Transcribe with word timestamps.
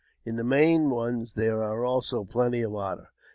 In 0.25 0.35
the 0.35 0.43
main 0.43 0.89
one 0.89 1.27
there 1.35 1.61
are 1.61 1.85
also 1.85 2.23
plenty 2.25 2.63
of 2.63 2.73
otter. 2.73 3.09